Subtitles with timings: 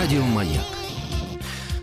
[0.00, 0.64] Радио Маяк.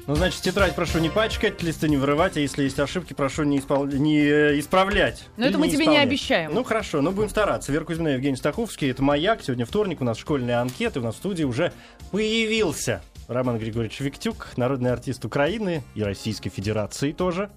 [0.08, 3.60] Ну, значит, тетрадь прошу не пачкать, листы не вырывать, а если есть ошибки, прошу не,
[3.60, 3.86] испол...
[3.86, 5.28] не э, исправлять.
[5.38, 6.08] Но Или это мы тебе не исполнять.
[6.08, 6.52] обещаем.
[6.52, 7.72] Ну, хорошо, но будем стараться.
[7.72, 9.44] Вера Кузьмина, Евгений Стаховский, это «Маяк».
[9.44, 11.72] Сегодня вторник, у нас школьные анкеты, у нас в студии уже
[12.10, 17.52] появился Роман Григорьевич Виктюк, народный артист Украины и Российской Федерации тоже.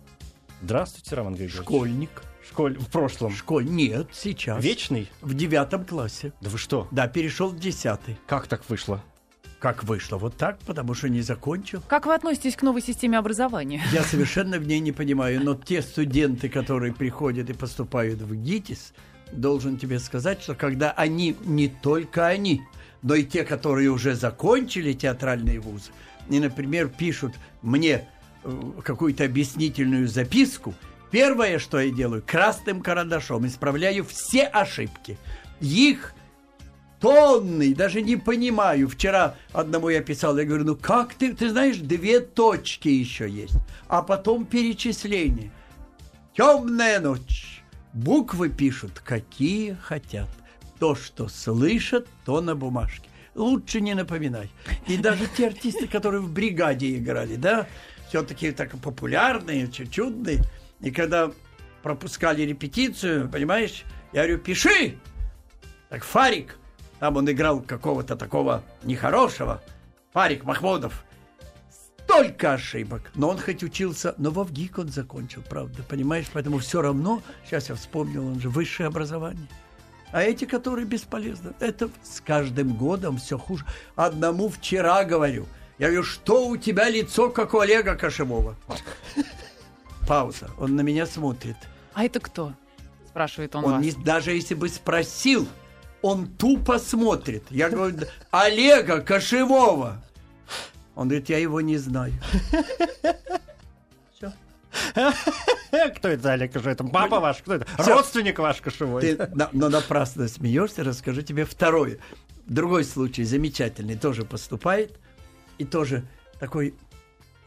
[0.61, 1.63] Здравствуйте, Роман Григорьевич.
[1.63, 2.23] Школьник.
[2.47, 2.77] Школь...
[2.79, 3.33] В прошлом.
[3.33, 3.65] Школь.
[3.65, 4.63] Нет, сейчас.
[4.63, 5.09] Вечный?
[5.23, 6.35] В девятом классе.
[6.43, 6.87] Да вы что?
[6.91, 8.19] Да, перешел в десятый.
[8.27, 9.03] Как так вышло?
[9.61, 10.17] Как вышло?
[10.17, 11.83] Вот так, потому что не закончил.
[11.87, 13.83] Как вы относитесь к новой системе образования?
[13.93, 18.95] Я совершенно в ней не понимаю, но те студенты, которые приходят и поступают в ГИТИС,
[19.33, 22.63] должен тебе сказать, что когда они, не только они,
[23.03, 25.91] но и те, которые уже закончили театральные вузы,
[26.31, 28.09] и, например, пишут мне
[28.43, 30.75] э, какую-то объяснительную записку,
[31.11, 35.19] первое, что я делаю, красным карандашом исправляю все ошибки.
[35.61, 36.15] Их
[37.01, 38.89] тонны, даже не понимаю.
[38.89, 43.57] Вчера одному я писал, я говорю, ну как ты, ты знаешь, две точки еще есть,
[43.89, 45.51] а потом перечисление.
[46.37, 47.63] Темная ночь.
[47.93, 50.29] Буквы пишут, какие хотят.
[50.79, 53.09] То, что слышат, то на бумажке.
[53.35, 54.51] Лучше не напоминай.
[54.87, 57.67] И даже те артисты, которые в бригаде играли, да,
[58.09, 60.43] все-таки так популярные, чудные.
[60.81, 61.31] И когда
[61.83, 64.99] пропускали репетицию, понимаешь, я говорю, пиши!
[65.89, 66.57] Так Фарик,
[67.01, 69.63] там он играл какого-то такого нехорошего.
[70.13, 71.03] Фарик Махмудов.
[72.05, 73.11] Столько ошибок.
[73.15, 76.27] Но он хоть учился, но во ВГИК он закончил, правда, понимаешь?
[76.33, 79.49] Поэтому все равно, сейчас я вспомнил, он же высшее образование.
[80.13, 83.65] А эти, которые бесполезны, это с каждым годом все хуже.
[83.95, 85.47] Одному вчера говорю.
[85.79, 88.57] Я говорю, что у тебя лицо, как у Олега Кошевого?
[90.07, 90.51] Пауза.
[90.59, 91.57] Он на меня смотрит.
[91.95, 92.53] А это кто?
[93.07, 93.83] Спрашивает он, Он вас.
[93.85, 95.47] не, даже если бы спросил,
[96.03, 97.45] он тупо смотрит.
[97.51, 100.03] Я говорю, «Да, Олега Кошевого.
[100.95, 102.15] Он говорит, я его не знаю.
[105.97, 106.73] Кто это, Олег Кошевой?
[106.75, 107.39] Это папа ваш?
[107.39, 107.67] Кто это?
[107.79, 109.01] Родственник ваш Кошевой?
[109.03, 111.99] Ты но напрасно смеешься, расскажу тебе второе.
[112.47, 114.99] Другой случай, замечательный, тоже поступает.
[115.59, 116.05] И тоже
[116.39, 116.75] такой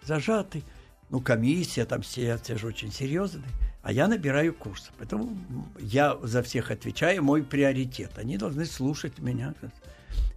[0.04, 0.64] зажатый.
[1.10, 3.46] Ну, комиссия, там все, все же очень серьезные.
[3.84, 4.90] А я набираю курс.
[4.98, 5.38] Поэтому
[5.78, 8.18] я за всех отвечаю, мой приоритет.
[8.18, 9.54] Они должны слушать меня.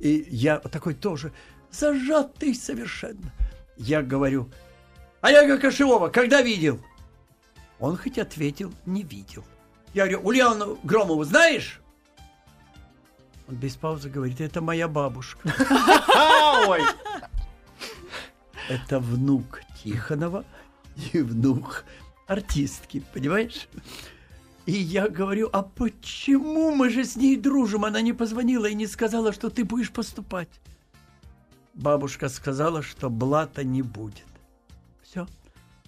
[0.01, 1.33] И я такой тоже
[1.71, 3.33] зажатый совершенно.
[3.77, 4.51] Я говорю,
[5.21, 6.81] Олега Кошевого когда видел?
[7.79, 9.45] Он хоть ответил, не видел.
[9.95, 11.81] Я говорю, Ульяну Громову знаешь?
[13.49, 15.49] Он без паузы говорит, это моя бабушка.
[16.67, 16.83] Ой!
[18.69, 20.45] Это внук Тихонова
[21.13, 21.85] и внук
[22.27, 23.69] артистки, понимаешь?
[24.67, 27.85] И я говорю, а почему мы же с ней дружим?
[27.85, 30.49] Она не позвонила и не сказала, что ты будешь поступать.
[31.75, 34.27] Бабушка сказала, что блата не будет.
[35.03, 35.29] Все.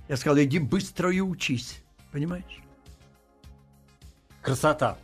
[0.09, 1.83] Я сказал, иди быстро и учись.
[2.13, 2.63] Понимаешь?
[4.43, 4.97] Красота.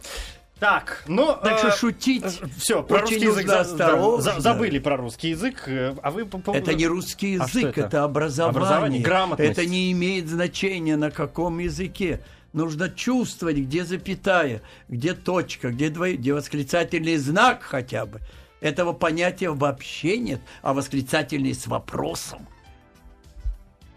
[0.64, 1.36] Так, ну...
[1.42, 2.24] Так что шутить
[2.56, 5.64] Все, про русский язык за- за- забыли про русский язык.
[5.68, 7.80] э, А вы по поводу- Это не русский А язык, это?
[7.82, 8.04] это?
[8.04, 8.56] образование.
[8.62, 9.50] Образование, грамотность.
[9.52, 12.20] Это не имеет значения на каком языке.
[12.54, 18.20] Нужно чувствовать, где запятая, где точка, где, двое, где восклицательный знак хотя бы.
[18.62, 22.48] Этого понятия вообще нет, а восклицательный с вопросом.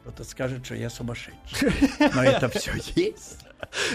[0.01, 1.71] Кто-то скажет, что я сумасшедший.
[2.13, 3.37] Но это все есть.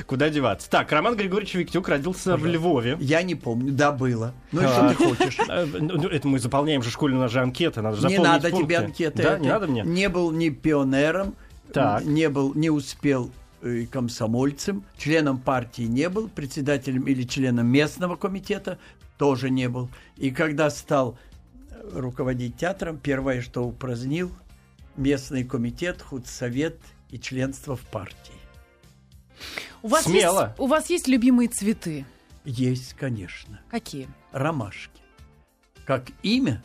[0.07, 0.69] Куда деваться?
[0.69, 2.97] Так, Роман Григорьевич Виктюк родился в Львове.
[3.01, 4.35] Я не помню, да, было.
[4.51, 4.69] Ну и А.
[4.69, 5.39] что ты хочешь?
[5.49, 8.49] Э, ну, Это мы заполняем же школьные, у нас же анкеты, надо же Не надо
[8.51, 8.65] пункты.
[8.67, 9.23] тебе анкеты.
[9.23, 9.83] Да, не надо мне?
[9.83, 11.35] Не был ни пионером,
[11.73, 12.05] Так.
[12.05, 13.31] не был, не успел
[13.63, 18.79] э, комсомольцем, членом партии не был, председателем или членом местного комитета
[19.19, 19.89] тоже не был.
[20.17, 21.17] И когда стал
[21.71, 24.31] э, руководить театром, первое, что упразднил,
[24.97, 26.79] местный комитет, худсовет
[27.11, 28.35] и членство в партии.
[29.83, 30.47] У вас, Смело.
[30.49, 32.05] Есть, у вас есть любимые цветы?
[32.45, 34.09] Есть, конечно, Какие?
[34.33, 35.03] ромашки.
[35.85, 36.63] Как имя,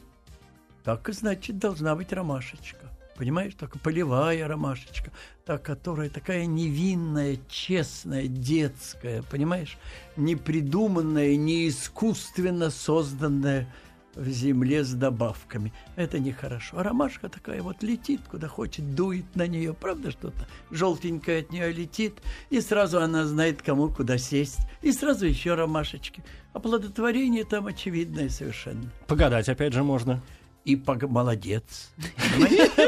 [0.83, 2.88] так и значит должна быть ромашечка.
[3.18, 5.12] Понимаешь, только полевая ромашечка,
[5.44, 9.77] та, которая такая невинная, честная, детская, понимаешь,
[10.15, 13.68] не придуманная, не искусственно созданная
[14.17, 15.71] в земле с добавками.
[15.95, 16.79] Это нехорошо.
[16.79, 20.47] А ромашка такая вот летит, куда хочет, дует на нее, правда что-то?
[20.71, 22.15] Желтенькое от нее летит,
[22.49, 24.59] и сразу она знает, кому куда сесть.
[24.81, 26.23] И сразу еще ромашечки.
[26.53, 28.91] Оплодотворение там очевидное совершенно.
[29.07, 30.21] Погадать опять же можно.
[30.65, 31.91] И пог- молодец.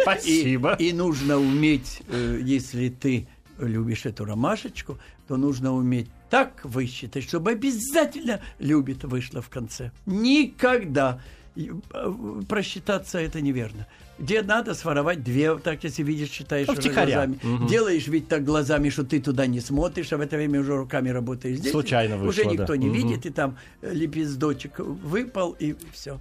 [0.02, 0.76] Спасибо.
[0.80, 3.28] И, и нужно уметь, э, если ты
[3.60, 4.98] любишь эту ромашечку,
[5.28, 9.92] то нужно уметь так высчитать, чтобы обязательно любит вышло в конце.
[10.06, 11.20] Никогда
[11.56, 11.68] э,
[12.48, 13.88] просчитаться это неверно.
[14.18, 17.40] Где надо своровать две, так если видишь, считаешь Ну, уже глазами.
[17.42, 17.68] Мгм.
[17.68, 21.08] Делаешь ведь так глазами, что ты туда не смотришь, а в это время уже руками
[21.10, 21.72] работаешь здесь.
[21.72, 22.78] Случайно Уже вышло, никто да.
[22.78, 22.96] не Мгм.
[22.98, 26.20] видит, и там э, лепесточек выпал, и все.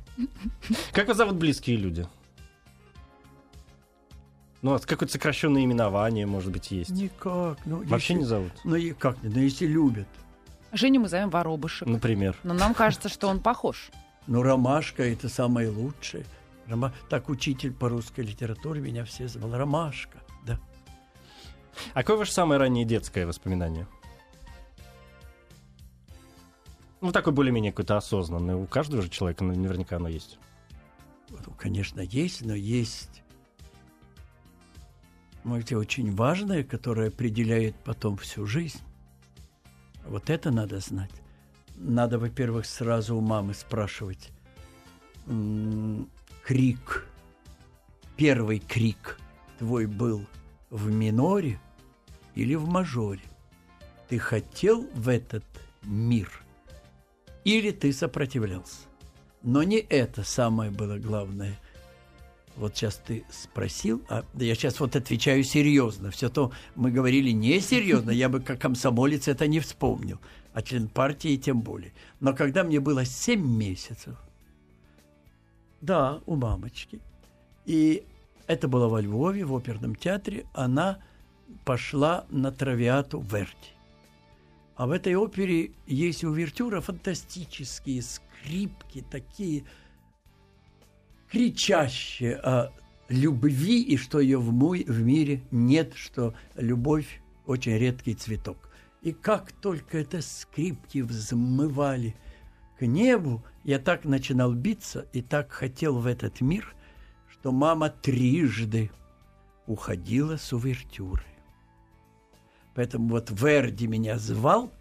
[0.93, 2.07] Как вас зовут близкие люди?
[4.63, 6.91] Ну, а какое-то сокращенное именование, может быть, есть.
[6.91, 7.59] Никак.
[7.65, 9.29] Ну, Вообще если- не зовут, Ну и как не?
[9.31, 10.09] Ну если любят.
[10.73, 11.87] Женю мы зовем Воробышек.
[11.89, 12.37] например.
[12.43, 13.91] Но нам кажется, что он похож.
[14.27, 16.27] Ну, ромашка это самое лучшее.
[16.67, 19.51] Рома- Так учитель по русской литературе меня все звал.
[19.57, 20.59] Ромашка, да.
[21.95, 23.87] А какое ваше самое раннее детское воспоминание?
[27.01, 28.57] Ну, такое более-менее какое-то осознанное.
[28.57, 30.39] У каждого же человека наверняка оно есть.
[31.31, 33.23] Ну, конечно, есть, но есть
[35.45, 38.81] можете, очень важное, которое определяет потом всю жизнь.
[40.07, 41.11] Вот это надо знать.
[41.77, 44.31] Надо, во-первых, сразу у мамы спрашивать.
[46.45, 47.07] Крик,
[48.17, 49.19] первый крик
[49.59, 50.27] твой был
[50.71, 51.61] в миноре
[52.35, 53.23] или в мажоре?
[54.09, 55.45] Ты хотел в этот
[55.83, 56.31] мир
[57.45, 58.87] или ты сопротивлялся?
[59.43, 61.59] Но не это самое было главное.
[62.59, 66.11] Вот сейчас ты спросил, а я сейчас вот отвечаю серьезно.
[66.11, 70.19] Все то мы говорили несерьезно, я бы как комсомолец это не вспомнил,
[70.53, 71.93] а член партии тем более.
[72.19, 74.17] Но когда мне было 7 месяцев,
[75.81, 77.01] да, у мамочки,
[77.65, 78.03] и
[78.49, 80.99] это было во Львове, в оперном театре, она
[81.65, 83.73] пошла на травиату Верди.
[84.75, 89.65] А в этой опере есть увертюра фантастические, скрипки такие
[91.31, 92.73] кричащие о
[93.09, 98.71] любви и что ее в, мой, в мире нет, что любовь очень редкий цветок.
[99.03, 102.17] И как только это скрипки взмывали
[102.79, 106.75] к небу, я так начинал биться и так хотел в этот мир,
[107.31, 108.91] что мама трижды
[109.67, 111.25] уходила с увертюры.
[112.75, 114.73] Поэтому вот Верди меня звал,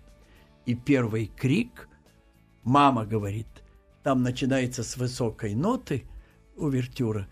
[0.66, 1.88] и первый крик,
[2.64, 3.48] мама говорит,
[4.04, 6.04] там начинается с высокой ноты
[6.58, 7.28] увертюра,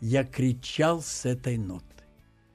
[0.00, 1.84] я кричал с этой ноты.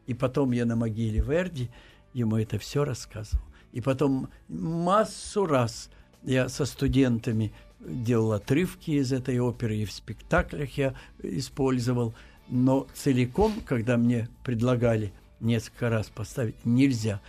[0.07, 1.69] И потом я на могиле Верди
[2.13, 3.45] ему это все рассказывал.
[3.71, 5.89] И потом массу раз
[6.23, 12.13] я со студентами делал отрывки из этой оперы, и в спектаклях я использовал.
[12.49, 17.21] Но целиком, когда мне предлагали несколько раз поставить, нельзя.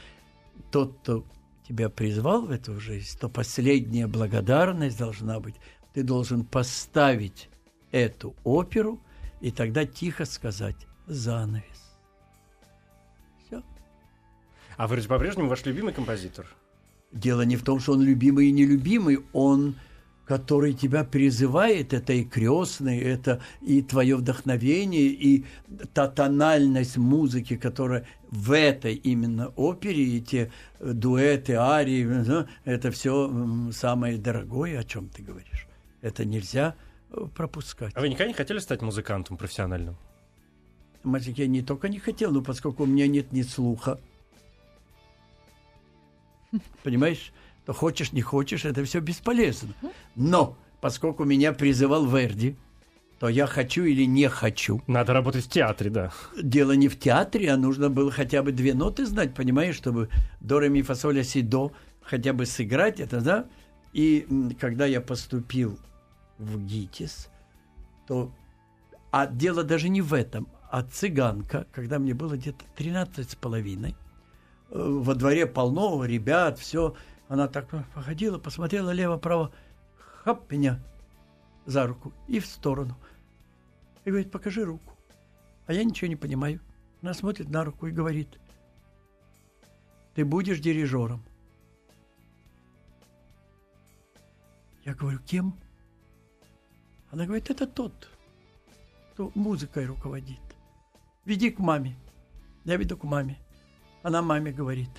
[0.71, 1.25] Тот, кто
[1.67, 5.55] тебя призвал в эту жизнь, то последняя благодарность должна быть.
[5.95, 7.49] Ты должен поставить
[7.95, 9.01] эту оперу
[9.41, 10.77] и тогда тихо сказать
[11.07, 11.97] «занавес».
[13.47, 13.63] Все.
[14.77, 16.47] А вы по-прежнему ваш любимый композитор?
[17.13, 19.77] Дело не в том, что он любимый и нелюбимый, он,
[20.27, 25.45] который тебя призывает, это и крестный, это и твое вдохновение, и
[25.93, 30.51] та тональность музыки, которая в этой именно опере, и те
[30.81, 35.69] дуэты, арии, э, это все самое дорогое, о чем ты говоришь.
[36.03, 36.94] Это нельзя э,
[37.35, 37.93] пропускать.
[37.95, 39.97] А вы никогда не хотели стать музыкантом профессиональным?
[41.03, 44.01] Мальчик, я не только не хотел, но поскольку у меня нет ни слуха,
[46.83, 47.33] понимаешь,
[47.67, 49.75] то хочешь, не хочешь, это все бесполезно.
[50.15, 52.57] Но поскольку меня призывал Верди,
[53.19, 54.83] то я хочу или не хочу.
[54.87, 56.13] Надо работать в театре, да.
[56.41, 60.09] Дело не в театре, а нужно было хотя бы две ноты знать, понимаешь, чтобы
[60.41, 61.73] до, ре, ми, фа, соль, ля, си, до
[62.03, 63.47] хотя бы сыграть это, да?
[63.93, 64.27] И
[64.61, 65.79] когда я поступил
[66.39, 67.29] в ГИТИС,
[68.07, 68.33] то...
[69.11, 73.95] А дело даже не в этом, а цыганка, когда мне было где-то 13 с половиной,
[74.71, 76.97] э, во дворе полно ребят, все,
[77.29, 79.53] она так походила, посмотрела лево-право,
[80.25, 80.81] хап, меня
[81.65, 82.97] за руку и в сторону.
[84.05, 84.93] И говорит, покажи руку.
[85.67, 86.61] А я ничего не понимаю.
[87.01, 88.39] Она смотрит на руку и говорит,
[90.15, 91.23] ты будешь дирижером.
[94.85, 95.59] Я говорю, кем?
[97.15, 98.09] Она говорит, это тот,
[99.13, 100.41] кто музыкой руководит.
[101.25, 101.97] Веди к маме.
[102.65, 103.39] Я веду к маме.
[104.03, 104.91] Она маме говорит.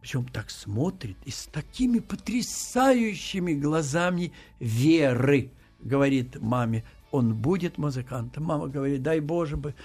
[0.00, 5.52] Причем так смотрит и с такими потрясающими глазами веры.
[5.78, 6.82] Говорит маме,
[7.12, 8.42] он будет музыкантом.
[8.42, 9.76] Мама говорит, дай Боже бы.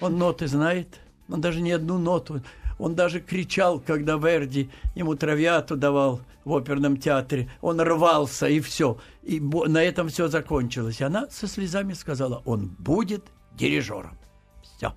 [0.00, 0.98] Он ноты знает.
[1.28, 2.42] Он даже не одну ноту.
[2.78, 7.50] Он даже кричал, когда Верди ему травиату давал в оперном театре.
[7.60, 8.98] Он рвался, и все.
[9.22, 11.00] И на этом все закончилось.
[11.00, 14.16] И она со слезами сказала, он будет дирижером.
[14.62, 14.94] Все.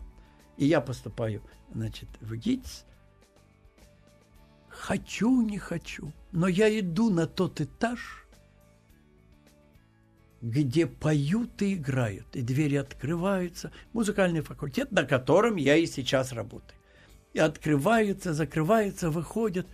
[0.57, 1.41] И я поступаю,
[1.73, 2.85] значит, в ГИТИС.
[4.69, 6.11] Хочу, не хочу.
[6.31, 8.20] Но я иду на тот этаж,
[10.41, 13.71] где поют и играют, и двери открываются.
[13.93, 16.77] Музыкальный факультет, на котором я и сейчас работаю.
[17.33, 19.67] И открываются, закрываются, выходят.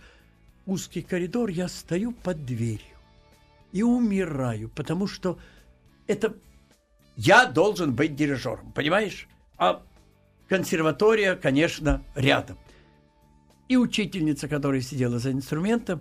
[0.66, 2.98] Узкий коридор, я стою под дверью
[3.72, 5.38] и умираю, потому что
[6.06, 6.34] это
[7.16, 9.28] я должен быть дирижером, понимаешь?
[9.56, 9.82] А
[10.48, 12.58] консерватория, конечно, рядом.
[13.68, 16.00] И учительница, которая сидела за инструментом,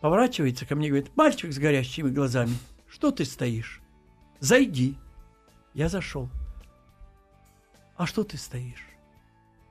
[0.00, 2.54] поворачивается ко мне и говорит, мальчик с горящими глазами,
[2.90, 3.80] что ты стоишь?
[4.40, 4.96] Зайди.
[5.72, 6.28] Я зашел.
[7.96, 8.84] А что ты стоишь?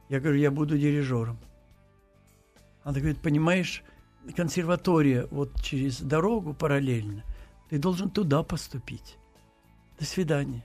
[0.07, 1.38] Я говорю, я буду дирижером.
[2.83, 3.83] Она говорит, понимаешь,
[4.35, 7.23] консерватория вот через дорогу параллельно,
[7.69, 9.17] ты должен туда поступить.
[9.99, 10.63] До свидания.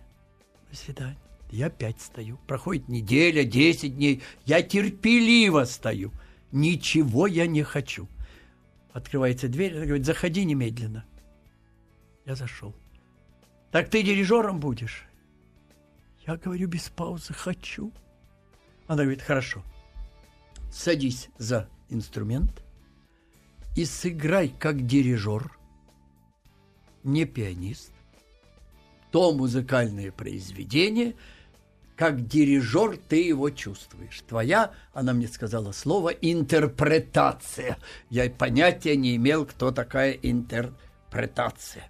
[0.71, 1.19] До свидания.
[1.51, 2.39] Я опять стою.
[2.47, 4.23] Проходит неделя, десять дней.
[4.47, 6.13] Я терпеливо стою.
[6.53, 8.09] Ничего я не хочу.
[8.93, 11.05] Открывается дверь, она говорит, заходи немедленно.
[12.27, 12.75] Я зашел.
[13.71, 15.05] Так ты дирижером будешь?
[16.27, 17.93] Я говорю без паузы, хочу.
[18.87, 19.63] Она говорит, хорошо.
[20.71, 22.63] Садись за инструмент
[23.77, 25.57] и сыграй как дирижер,
[27.03, 27.93] не пианист,
[29.11, 31.15] то музыкальное произведение,
[31.97, 34.23] как дирижер ты его чувствуешь.
[34.27, 37.77] Твоя, она мне сказала слово, интерпретация.
[38.11, 41.89] Я понятия не имел, кто такая интерпретация.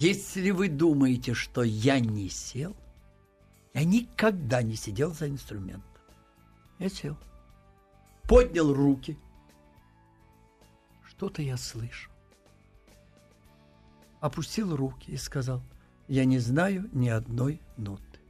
[0.00, 2.74] Если вы думаете, что я не сел,
[3.74, 5.84] я никогда не сидел за инструментом.
[6.80, 7.16] Я сел.
[8.26, 9.16] Поднял руки–
[11.20, 12.10] что-то я слышу.
[14.20, 15.62] Опустил руки и сказал,
[16.08, 18.20] я не знаю ни одной ноты.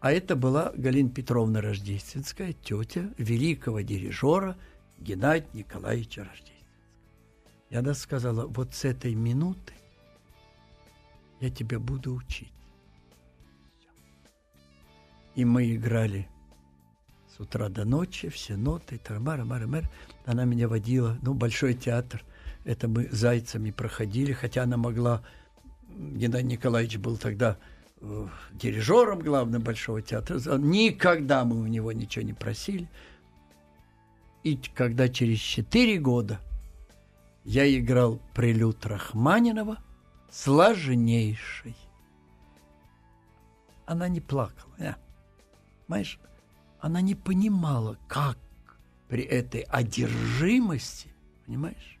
[0.00, 4.56] А это была Галина Петровна Рождественская, тетя великого дирижера
[4.98, 6.51] Геннадия Николаевича Рождественского.
[7.72, 9.72] И она сказала, вот с этой минуты
[11.40, 12.52] я тебя буду учить.
[15.34, 16.28] И мы играли
[17.34, 19.88] с утра до ночи, все ноты, тармара, мара, мэр.
[20.26, 22.22] Она меня водила, ну, Большой театр.
[22.64, 25.22] Это мы зайцами проходили, хотя она могла...
[25.88, 27.56] Геннадий Николаевич был тогда
[28.02, 30.38] э, дирижером главным Большого театра.
[30.58, 32.86] Никогда мы у него ничего не просили.
[34.42, 36.38] И когда через четыре года
[37.44, 39.78] я играл прилюд Рахманинова,
[40.30, 41.76] сложнейший.
[43.86, 44.72] Она не плакала.
[44.78, 44.96] Не.
[45.86, 46.20] Понимаешь,
[46.80, 48.38] она не понимала, как
[49.08, 51.12] при этой одержимости,
[51.46, 51.98] понимаешь,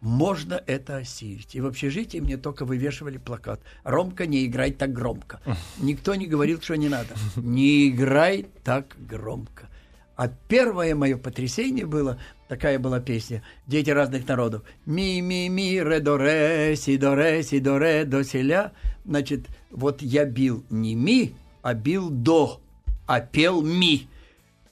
[0.00, 1.54] можно это осилить.
[1.54, 3.60] И в общежитии мне только вывешивали плакат.
[3.84, 5.40] Ромка, не играй так громко.
[5.78, 7.14] Никто не говорил, что не надо.
[7.36, 9.68] Не играй так громко.
[10.16, 14.62] А первое мое потрясение было, такая была песня, дети разных народов.
[14.86, 18.72] Ми, ми, ми, ре, до, ре, си, до, ре, си, до, ре, до, селя.
[19.04, 22.60] Значит, вот я бил не ми, а бил до
[23.06, 24.08] а пел ми.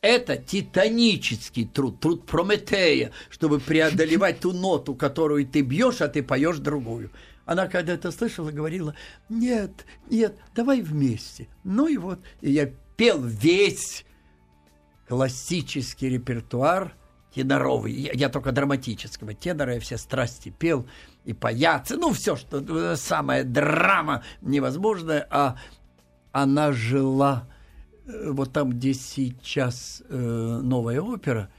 [0.02, 6.58] Это титанический труд, труд Прометея, чтобы преодолевать ту ноту, которую ты бьешь, а ты поешь
[6.58, 7.10] другую.
[7.44, 8.94] Она когда это слышала, говорила,
[9.28, 11.48] нет, нет, давай вместе.
[11.64, 14.06] Ну и вот, и я пел весь
[15.10, 16.94] классический репертуар
[17.34, 17.92] теноровый.
[17.92, 20.86] Я, я только драматического тенора, я все страсти пел,
[21.26, 25.56] и паяцы, ну все, что э, самая драма невозможная, а
[26.32, 27.46] она жила
[28.10, 31.50] Э, вот там, где сейчас э, новая опера,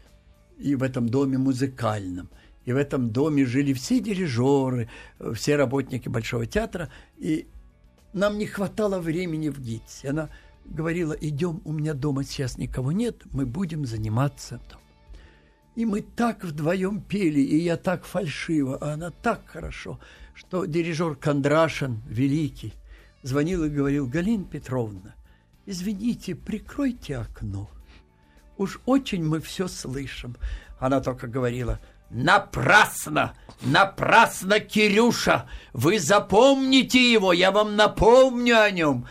[0.58, 2.30] и в этом доме музыкальном,
[2.66, 4.90] и в этом доме жили все дирижеры,
[5.20, 7.48] э, все работники Большого театра, и
[8.14, 10.10] нам не хватало времени в ГИТСе.
[10.10, 10.30] Она
[10.66, 14.80] говорила, идем, у меня дома сейчас никого нет, мы будем заниматься там.
[15.76, 20.00] И мы так вдвоем пели, и я так фальшиво, а она так хорошо,
[20.34, 22.74] что дирижер Кондрашин, великий,
[23.24, 25.16] звонил и говорил, Галина Петровна,
[25.66, 27.70] извините, прикройте окно.
[28.58, 30.36] Уж очень мы все слышим.
[30.80, 39.08] Она только говорила, напрасно, напрасно, Кирюша, вы запомните его, я вам напомню о нем.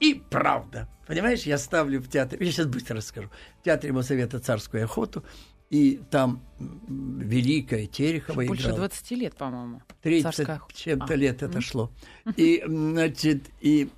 [0.00, 3.28] И правда, понимаешь, я ставлю в театре, я сейчас быстро расскажу,
[3.60, 5.24] в театре Моссовета «Царскую охоту»,
[5.68, 8.88] и там Великая Терехова Больше играла.
[8.88, 9.82] 20 лет, по-моему.
[10.02, 11.16] 30 чем-то а.
[11.16, 11.92] лет это шло.
[12.36, 13.88] И, значит, и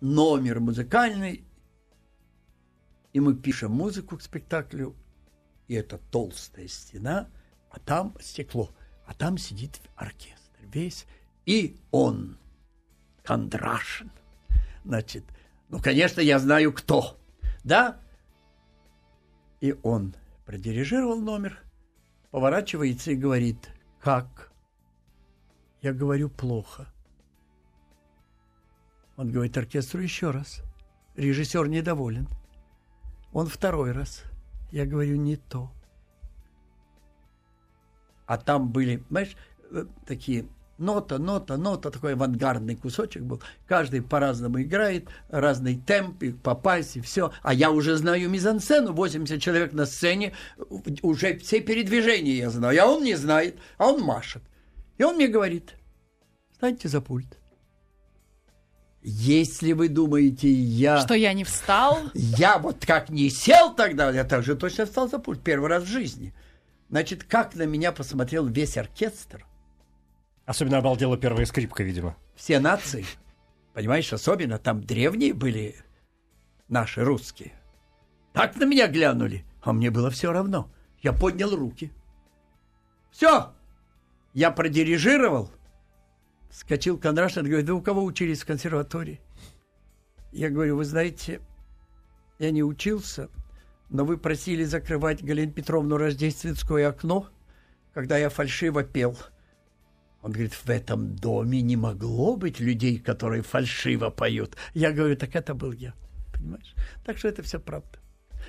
[0.00, 1.42] номер музыкальный,
[3.12, 4.94] и мы пишем музыку к спектаклю,
[5.66, 7.28] и это толстая стена,
[7.70, 8.70] а там стекло,
[9.06, 11.06] а там сидит оркестр весь,
[11.44, 12.38] и он,
[13.24, 14.12] Кондрашин.
[14.86, 15.24] Значит,
[15.68, 17.18] ну, конечно, я знаю, кто,
[17.64, 18.00] да?
[19.60, 20.14] И он
[20.44, 21.60] продирижировал номер,
[22.30, 23.68] поворачивается и говорит,
[24.00, 24.52] как
[25.82, 26.86] Я говорю плохо.
[29.16, 30.62] Он говорит оркестру еще раз.
[31.16, 32.28] Режиссер недоволен.
[33.32, 34.22] Он второй раз.
[34.70, 35.72] Я говорю не то.
[38.26, 39.36] А там были, знаешь,
[39.70, 40.46] э, такие
[40.78, 43.42] нота, нота, нота, такой авангардный кусочек был.
[43.66, 47.32] Каждый по-разному играет, разный темп, и попасть, и все.
[47.42, 50.34] А я уже знаю мизансцену, 80 человек на сцене,
[51.02, 52.82] уже все передвижения я знаю.
[52.82, 54.42] А он не знает, а он машет.
[54.98, 55.74] И он мне говорит,
[56.52, 57.38] встаньте за пульт.
[59.02, 60.98] Если вы думаете, я...
[60.98, 62.00] Что я не встал?
[62.14, 65.86] Я вот как не сел тогда, я также точно встал за пульт, первый раз в
[65.86, 66.34] жизни.
[66.88, 69.46] Значит, как на меня посмотрел весь оркестр–
[70.46, 72.16] Особенно обалдела первая скрипка, видимо.
[72.36, 73.04] Все нации,
[73.74, 75.74] понимаешь, особенно там древние были
[76.68, 77.52] наши русские.
[78.32, 80.70] Так на меня глянули, а мне было все равно.
[81.02, 81.92] Я поднял руки.
[83.10, 83.52] Все,
[84.34, 85.50] я продирижировал.
[86.48, 89.20] Скочил Кондрашин говорит, вы у кого учились в консерватории?
[90.30, 91.40] Я говорю, вы знаете,
[92.38, 93.30] я не учился,
[93.88, 97.28] но вы просили закрывать Галину Петровну рождественское окно,
[97.92, 99.18] когда я фальшиво пел–
[100.26, 104.56] он говорит, в этом доме не могло быть людей, которые фальшиво поют.
[104.74, 105.94] Я говорю, так это был я.
[106.32, 106.74] Понимаешь?
[107.04, 108.00] Так что это все правда.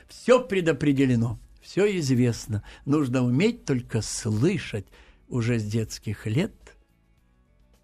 [0.08, 2.64] Все предопределено, все известно.
[2.86, 4.88] Нужно уметь только слышать
[5.28, 6.52] уже с детских лет,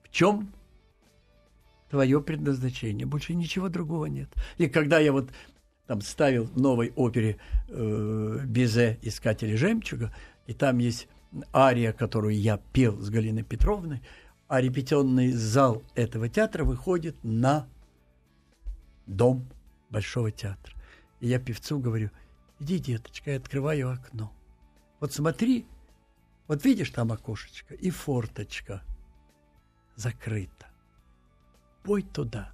[0.01, 0.51] в чем
[1.91, 3.05] твое предназначение.
[3.05, 4.33] Больше ничего другого нет.
[4.57, 5.29] И когда я вот
[5.85, 10.11] там ставил в новой опере э, Безе «Искатели жемчуга»,
[10.47, 11.07] и там есть
[11.53, 14.01] ария, которую я пел с Галиной Петровной,
[14.47, 17.67] а репетиционный зал этого театра выходит на
[19.05, 19.47] дом
[19.89, 20.75] Большого театра.
[21.19, 22.09] И я певцу говорю,
[22.59, 24.33] иди, деточка, я открываю окно.
[24.99, 25.67] Вот смотри,
[26.47, 28.81] вот видишь там окошечко и форточка
[29.95, 30.67] закрыта.
[31.83, 32.51] Пой туда.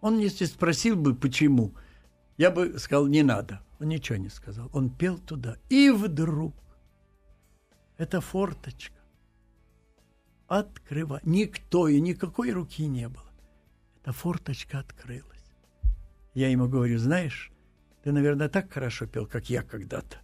[0.00, 1.74] Он, если спросил бы, почему,
[2.38, 3.60] я бы сказал, не надо.
[3.80, 4.70] Он ничего не сказал.
[4.72, 5.56] Он пел туда.
[5.68, 6.54] И вдруг
[8.00, 8.94] это форточка.
[10.48, 11.20] Открыва.
[11.22, 13.30] Никто и никакой руки не было.
[14.00, 15.26] Эта форточка открылась.
[16.32, 17.52] Я ему говорю, знаешь,
[18.02, 20.16] ты, наверное, так хорошо пел, как я когда-то,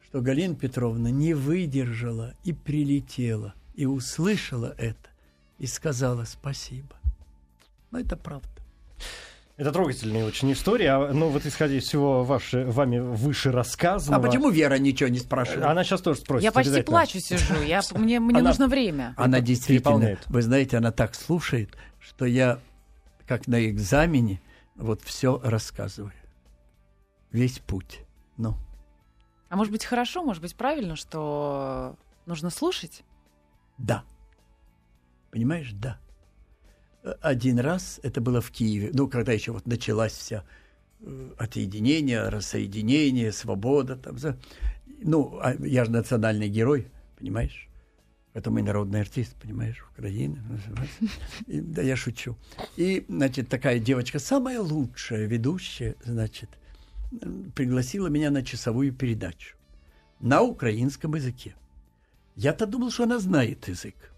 [0.00, 5.10] что Галина Петровна не выдержала и прилетела, и услышала это,
[5.58, 6.96] и сказала спасибо.
[7.90, 8.48] Но это правда.
[9.56, 10.92] Это трогательная очень история.
[10.92, 14.24] А, ну, вот исходя из всего ваше, вами выше рассказанного...
[14.24, 15.64] А почему Вера ничего не спрашивает?
[15.64, 16.44] Она сейчас тоже спросит.
[16.44, 17.60] Я почти плачу сижу.
[17.62, 19.14] Я, мне мне она, нужно время.
[19.18, 22.60] Она действительно, вы знаете, она так слушает, что я,
[23.26, 24.40] как на экзамене,
[24.74, 26.12] вот все рассказываю.
[27.30, 28.00] Весь путь.
[28.38, 28.56] Ну.
[29.50, 33.04] А может быть, хорошо, может быть, правильно, что нужно слушать?
[33.76, 34.02] Да.
[35.30, 35.98] Понимаешь, да
[37.20, 40.44] один раз, это было в Киеве, ну, когда еще вот началась вся
[41.00, 43.96] э, отъединение, рассоединение, свобода.
[43.96, 44.38] Там, за...
[45.02, 46.88] Ну, а я же национальный герой,
[47.18, 47.68] понимаешь?
[48.34, 50.40] Это мой народный артист, понимаешь, Украины.
[51.46, 52.36] И, да, я шучу.
[52.76, 56.48] И, значит, такая девочка, самая лучшая ведущая, значит,
[57.54, 59.56] пригласила меня на часовую передачу
[60.20, 61.54] на украинском языке.
[62.36, 64.11] Я-то думал, что она знает язык.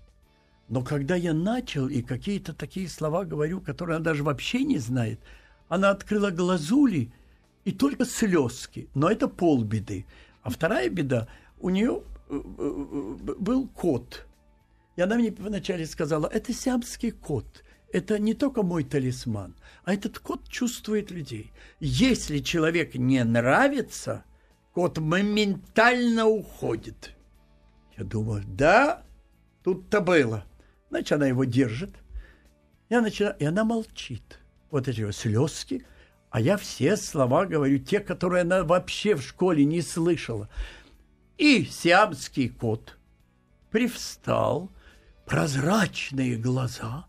[0.69, 5.21] Но когда я начал и какие-то такие слова говорю, которые она даже вообще не знает,
[5.69, 7.13] она открыла глазули
[7.65, 8.89] и только слезки.
[8.95, 10.07] Но это полбеды.
[10.43, 14.27] А вторая беда, у нее э, э, был кот.
[14.97, 17.65] И она мне вначале сказала, это сиамский кот.
[17.93, 21.53] Это не только мой талисман, а этот кот чувствует людей.
[21.79, 24.25] Если человек не нравится,
[24.73, 27.15] кот моментально уходит.
[27.97, 29.05] Я думаю, да,
[29.63, 30.45] тут-то было.
[30.95, 31.91] Значит, она его держит.
[32.89, 34.39] Я начинаю, и она молчит.
[34.71, 35.85] Вот эти вот слезки.
[36.31, 40.49] А я все слова говорю, те, которые она вообще в школе не слышала.
[41.37, 42.97] И сиамский кот
[43.73, 44.71] привстал,
[45.27, 47.07] прозрачные глаза,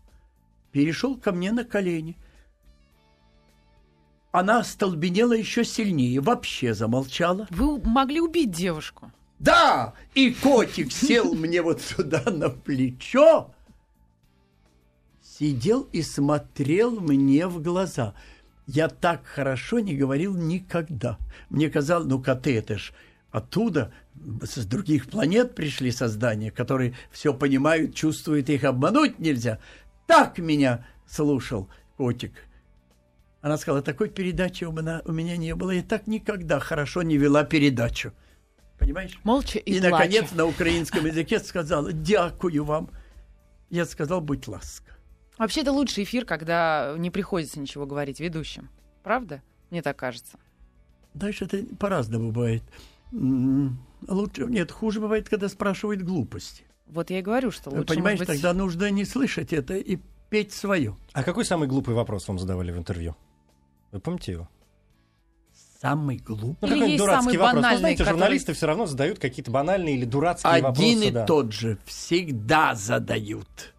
[0.72, 2.16] перешел ко мне на колени.
[4.32, 7.46] Она остолбенела еще сильнее, вообще замолчала.
[7.50, 9.12] Вы могли убить девушку.
[9.38, 13.52] Да, и котик сел мне вот сюда на плечо,
[15.38, 18.14] сидел и смотрел мне в глаза.
[18.66, 21.18] Я так хорошо не говорил никогда.
[21.50, 22.92] Мне казалось, ну коты это ж
[23.30, 23.92] оттуда,
[24.42, 29.58] с других планет пришли создания, которые все понимают, чувствуют, их обмануть нельзя.
[30.06, 32.32] Так меня слушал котик.
[33.42, 35.70] Она сказала, такой передачи у меня, у меня не было.
[35.70, 38.12] Я так никогда хорошо не вела передачу.
[38.78, 39.18] Понимаешь?
[39.22, 39.90] Молча и И, плача.
[39.90, 42.90] наконец, на украинском языке сказала, дякую вам.
[43.70, 44.95] я сказал, будь ласка.
[45.38, 48.70] Вообще, это лучший эфир, когда не приходится ничего говорить ведущим.
[49.02, 49.42] Правда?
[49.70, 50.38] Мне так кажется.
[51.14, 52.62] Дальше это по-разному бывает.
[53.12, 56.64] Лучше, нет, хуже бывает, когда спрашивают глупости.
[56.86, 59.98] Вот я и говорю, что лучше, Понимаешь, быть, тогда нужно не слышать это и
[60.30, 60.96] петь свое.
[61.12, 63.16] А какой самый глупый вопрос вам задавали в интервью?
[63.92, 64.48] Вы помните его?
[65.80, 66.68] Самый глупый.
[66.68, 67.54] Ну, есть дурацкий самый вопрос.
[67.54, 71.08] Ну, банальный, знаете, который- журналисты все равно задают какие-то банальные или дурацкие Один вопросы.
[71.08, 71.26] и да.
[71.26, 73.74] тот же всегда задают.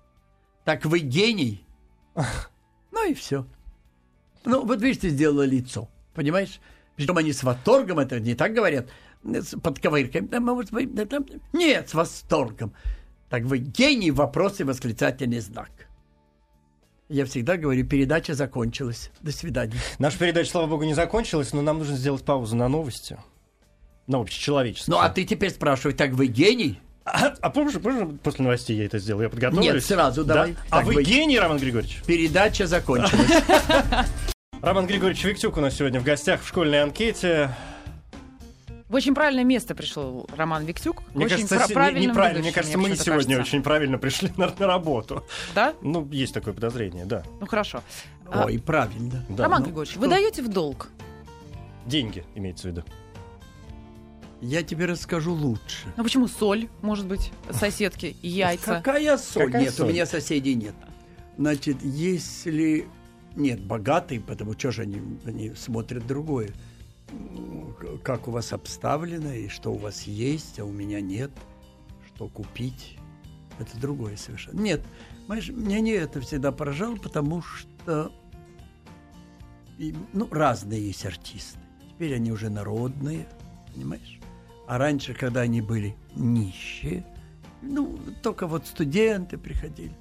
[0.67, 1.65] Так вы гений?
[2.91, 3.45] Ну и все.
[4.43, 6.59] Ну, вот видишь, ты сделала лицо, понимаешь?
[6.95, 8.89] Причем они с восторгом это не так говорят,
[9.23, 10.21] с подковыркой.
[10.21, 12.73] Да, может быть, да, там- Нет, с восторгом.
[13.29, 15.69] Так вы гений, вопрос и восклицательный знак.
[17.07, 19.11] Я всегда говорю, передача закончилась.
[19.21, 19.77] До свидания.
[19.99, 23.17] Наша передача, слава богу, не закончилась, но нам нужно сделать паузу на новости.
[24.07, 24.95] На общечеловеческие.
[24.95, 26.81] Ну, а ты теперь спрашивай, так вы гений?
[27.09, 29.65] А, а позже, позже, после новостей я это сделаю, я подготовлюсь.
[29.65, 30.33] Нет, сразу Да?
[30.33, 30.55] давай.
[30.69, 32.01] А Так вы вы- гений, Роман Григорьевич?
[32.05, 33.31] Передача закончилась.
[34.61, 37.51] Роман Григорьевич Виктюк у нас сегодня в гостях в школьной анкете.
[38.89, 41.01] В очень правильное место пришел Роман Виктюк.
[41.13, 41.55] Мне очень кажется,
[41.91, 42.39] не- неправильно.
[42.41, 43.55] Мне кажется, мне мы сегодня кажется.
[43.55, 45.25] очень правильно пришли на, на работу.
[45.55, 45.73] Да?
[45.81, 47.23] Ну, есть такое подозрение, да.
[47.39, 47.83] Ну хорошо.
[48.29, 49.25] А, Ой, правильно.
[49.29, 49.43] да.
[49.43, 49.99] Роман Ну, Григорьевич, что?
[50.01, 50.89] вы даете в долг?
[51.85, 52.83] деньги имеется в виду.
[54.41, 55.87] Я тебе расскажу лучше.
[55.95, 58.75] Ну почему соль, может быть, соседки, яйца?
[58.75, 59.45] Какая соль?
[59.47, 59.87] Какая нет, соль?
[59.87, 60.75] у меня соседей нет.
[61.37, 62.87] Значит, если...
[63.35, 66.51] Нет, богатые, потому что же они, они смотрят другое.
[68.03, 71.31] Как у вас обставлено и что у вас есть, а у меня нет.
[72.07, 72.97] Что купить.
[73.59, 74.59] Это другое совершенно.
[74.59, 74.83] Нет,
[75.21, 78.11] понимаешь, меня не это всегда поражало, потому что
[79.77, 81.59] и, ну, разные есть артисты.
[81.89, 83.27] Теперь они уже народные,
[83.73, 84.16] понимаешь?
[84.67, 87.05] А раньше, когда они были нищие,
[87.61, 89.93] ну, только вот студенты приходили.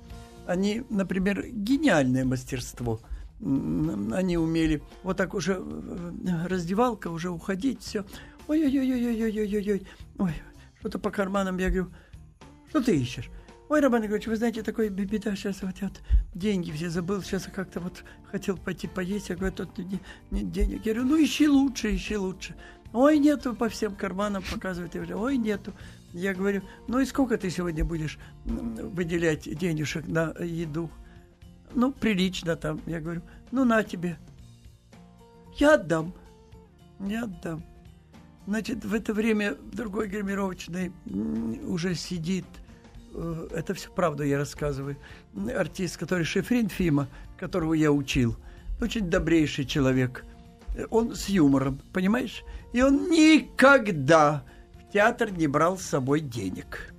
[0.47, 3.01] Они, например, гениальное мастерство.
[3.41, 8.05] Они умели вот так уже э, раздевалка, уже уходить, все.
[8.49, 9.87] Ой-ой-ой-ой-ой-ой-ой-ой.
[10.19, 10.33] Ой,
[10.81, 11.93] что-то по карманам я говорю,
[12.69, 13.31] что ты ищешь?
[13.69, 16.01] Ой, Роман Григорьевич, вы знаете, такой бе- беда сейчас вот вот
[16.35, 20.01] деньги все забыл, сейчас как-то вот хотел пойти поесть, я говорю, тут не-
[20.31, 20.87] нет денег.
[20.87, 22.55] Я говорю, ну ищи лучше, ищи лучше.
[22.97, 24.95] Ой, нету по всем карманам показывает.
[24.95, 25.75] Я говорю, ой, нету.
[26.15, 30.91] Я говорю, ну и сколько ты сегодня будешь выделять денежек на еду?
[31.75, 32.81] Ну, прилично там.
[32.87, 33.21] Я говорю,
[33.53, 34.17] ну на тебе.
[35.59, 36.15] Я отдам.
[36.99, 37.63] Я отдам.
[38.47, 40.91] Значит, в это время другой гримировочный
[41.67, 42.47] уже сидит.
[43.13, 44.97] э, Это все правда я рассказываю.
[45.55, 48.37] Артист, который Шефрин Фима, которого я учил.
[48.81, 50.25] Очень добрейший человек.
[50.75, 52.43] Э, Он с юмором, понимаешь?
[52.73, 56.93] И он никогда в театр не брал с собой денег.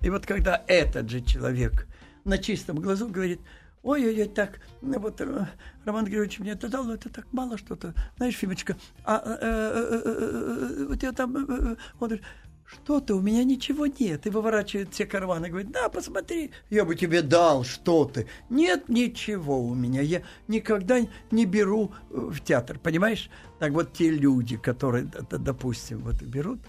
[0.00, 1.86] И вот когда этот же человек
[2.24, 3.40] на чистом глазу говорит,
[3.82, 5.46] ой-ой-ой, так, ну вот э,
[5.84, 7.94] Роман Григорьевич мне это дал, но это так мало что-то.
[8.16, 11.36] Знаешь, Фимочка, а э, э, э, э, вот я там...
[11.36, 12.22] э, э, Он говорит,
[12.64, 14.26] что-то, у меня ничего нет.
[14.26, 18.26] И выворачивает все карманы, говорит, да, посмотри, я бы тебе дал, что ты.
[18.50, 23.30] Нет ничего у меня, я никогда не беру э, в театр, понимаешь?
[23.58, 26.60] Так вот те люди, которые, допустим, вот берут,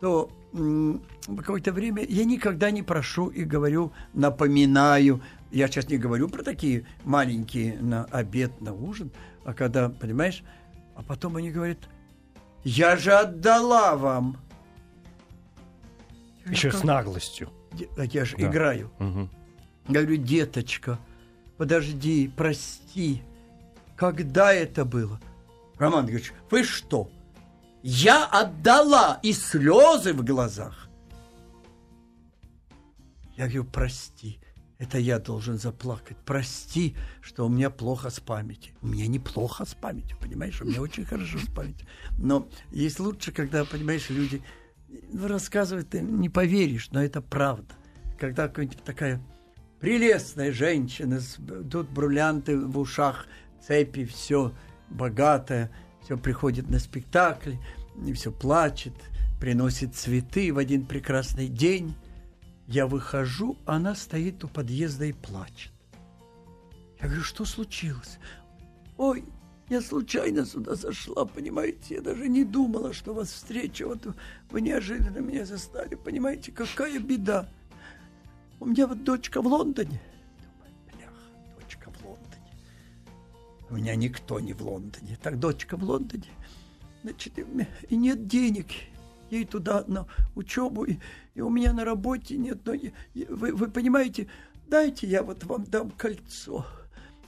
[0.00, 5.22] то в какое-то время я никогда не прошу и говорю, напоминаю.
[5.50, 9.10] Я сейчас не говорю про такие маленькие на обед, на ужин,
[9.44, 10.42] а когда, понимаешь,
[10.94, 11.78] а потом они говорят,
[12.64, 14.38] я же отдала вам.
[16.46, 17.50] Еще с наглостью.
[17.96, 18.46] А Я же Да.
[18.46, 18.90] играю.
[19.88, 20.98] Я говорю, деточка,
[21.58, 23.22] подожди, прости.
[23.96, 25.20] Когда это было?
[25.78, 27.10] Роман Григорьевич, вы что?
[27.82, 30.88] Я отдала и слезы в глазах.
[33.36, 34.40] Я говорю, прости,
[34.78, 36.16] это я должен заплакать.
[36.24, 38.74] Прости, что у меня плохо с памятью.
[38.82, 40.60] У меня неплохо с памятью, понимаешь?
[40.62, 41.86] У меня очень хорошо с памятью.
[42.18, 44.42] Но есть лучше, когда, понимаешь, люди
[44.88, 47.74] ну, рассказывают, ты не поверишь, но это правда.
[48.18, 49.20] Когда какая-нибудь такая
[49.80, 51.20] прелестная женщина,
[51.70, 53.26] тут бриллианты в ушах,
[53.66, 54.52] цепи, все
[54.88, 55.70] богатая,
[56.02, 57.54] все приходит на спектакль,
[58.06, 58.94] и все плачет,
[59.40, 61.94] приносит цветы в один прекрасный день.
[62.66, 65.72] Я выхожу, она стоит у подъезда и плачет.
[67.00, 68.18] Я говорю, что случилось?
[68.96, 69.24] Ой,
[69.68, 73.88] я случайно сюда зашла, понимаете, я даже не думала, что вас встречу.
[73.88, 74.14] Вот
[74.50, 77.48] вы неожиданно меня застали, понимаете, какая беда.
[78.60, 80.00] У меня вот дочка в Лондоне.
[80.86, 82.52] Бляха, дочка в Лондоне.
[83.68, 85.18] У меня никто не в Лондоне.
[85.22, 86.30] Так, дочка в Лондоне.
[87.02, 87.38] Значит,
[87.88, 88.66] и, нет денег.
[89.30, 90.98] ей туда на учебу, и,
[91.34, 92.60] и у меня на работе нет.
[92.64, 92.92] Но я-
[93.28, 94.28] вы, вы понимаете,
[94.68, 96.64] дайте я вот вам дам кольцо.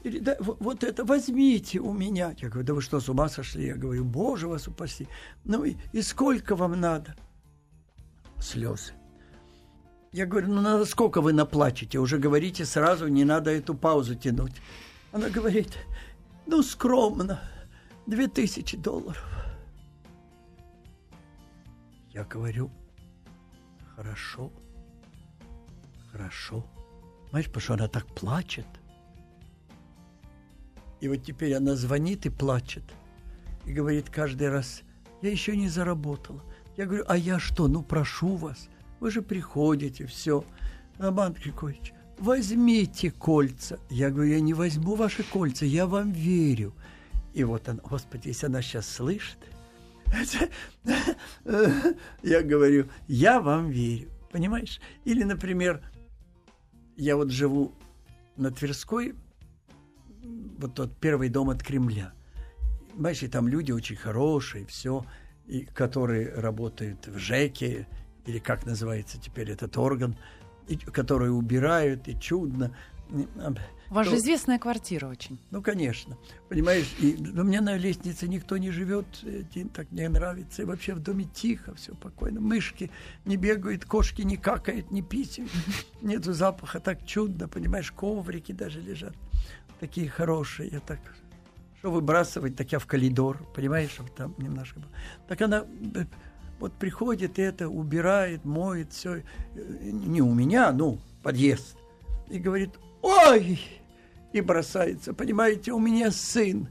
[0.05, 2.35] Да, вот это возьмите у меня.
[2.39, 3.67] Я говорю, да вы что, с ума сошли?
[3.67, 5.09] Я говорю, боже вас упаси.
[5.45, 7.17] Ну и, и сколько вам надо?
[8.41, 8.93] Слезы.
[10.13, 11.99] Я говорю, ну надо сколько вы наплачете?
[11.99, 14.55] Уже говорите сразу, не надо эту паузу тянуть.
[15.13, 15.77] Она говорит,
[16.47, 17.41] ну скромно,
[18.07, 19.25] две тысячи долларов.
[22.13, 22.71] Я говорю,
[23.97, 24.51] хорошо,
[26.11, 26.65] хорошо.
[27.31, 28.67] Знаешь, потому что она так плачет.
[31.01, 32.85] И вот теперь она звонит и плачет.
[33.67, 34.83] И говорит каждый раз,
[35.23, 36.43] я еще не заработала.
[36.77, 38.69] Я говорю, а я что, ну прошу вас,
[39.01, 40.45] вы же приходите, все.
[40.97, 43.79] Роман Григорьевич, возьмите кольца.
[43.91, 46.75] Я говорю, я не возьму ваши кольца, я вам верю.
[47.35, 49.39] И вот она, Господи, если она сейчас слышит,
[52.23, 54.09] я говорю, я вам верю.
[54.33, 54.81] Понимаешь?
[55.05, 55.83] Или, например,
[56.97, 57.73] я вот живу
[58.37, 59.15] на Тверской,
[60.59, 62.13] вот тот первый дом от Кремля.
[62.93, 65.05] Понимаешь, и там люди очень хорошие, все,
[65.47, 67.87] и которые работают в ЖЭКе,
[68.27, 70.17] или как называется теперь этот орган,
[70.67, 72.75] и, которые убирают, и чудно.
[73.91, 75.39] У вас То- же известная квартира очень.
[75.51, 76.19] Ну, конечно.
[76.51, 80.61] Понимаешь, и у меня на лестнице никто не живет, один так мне нравится.
[80.63, 82.41] И вообще в доме тихо, все покойно.
[82.41, 82.91] Мышки
[83.25, 85.51] не бегают, кошки не какают, не писают.
[86.03, 89.15] Нету запаха, так чудно, понимаешь, коврики даже лежат.
[89.81, 90.99] Такие хорошие, я так...
[91.79, 94.91] Что выбрасывать, так я в коридор, понимаешь, чтобы там немножко было.
[95.29, 95.65] Так она
[95.95, 96.07] э,
[96.59, 99.23] вот приходит, это убирает, моет, все.
[99.55, 101.77] Не у меня, ну, подъезд.
[102.29, 103.61] И говорит, ой,
[104.33, 105.15] и бросается.
[105.15, 106.69] Понимаете, у меня сын.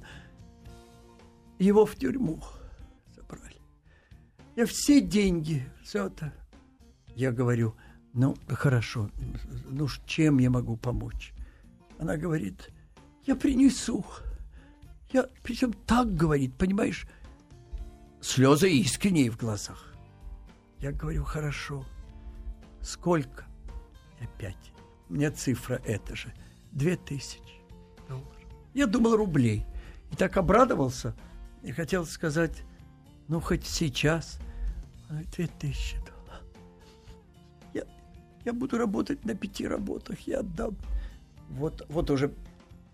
[1.58, 2.42] Его в тюрьму
[3.16, 3.62] забрали.
[4.56, 6.34] Я все деньги, все это.
[7.16, 7.76] Я говорю,
[8.14, 9.10] ну, хорошо,
[9.70, 11.34] ну, ж чем я могу помочь?
[11.98, 12.70] Она говорит,
[13.28, 14.06] я принесу.
[15.12, 17.06] Я, причем так говорит, понимаешь,
[18.22, 19.94] слезы искренние в глазах.
[20.80, 21.86] Я говорю, хорошо.
[22.82, 23.46] Сколько?
[24.20, 24.74] И опять.
[25.10, 26.34] У меня цифра эта же.
[26.72, 27.42] Две тысячи
[28.08, 28.28] долларов.
[28.74, 29.66] Я думал рублей.
[30.12, 31.16] И так обрадовался.
[31.64, 32.64] И хотел сказать,
[33.28, 34.40] ну, хоть сейчас.
[35.36, 36.46] Две тысячи долларов.
[37.74, 37.84] Я,
[38.46, 40.20] я буду работать на пяти работах.
[40.22, 40.78] Я отдам.
[41.50, 42.34] Вот, вот уже